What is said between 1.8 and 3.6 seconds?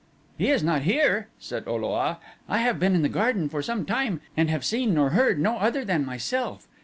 a. "I have been in the garden